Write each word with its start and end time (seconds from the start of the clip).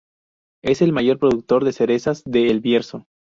Es 0.63 0.81
el 0.81 0.93
mayor 0.93 1.19
productor 1.19 1.63
de 1.63 1.73
cerezas 1.73 2.23
de 2.25 2.49
El 2.49 2.59
Bierzo. 2.59 3.05